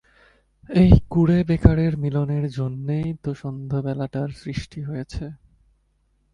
[0.69, 5.25] এই কুঁড়ে-বেকারের মিলনের জন্যেই তো সন্ধেবেলাটার সৃষ্টি হয়েছে।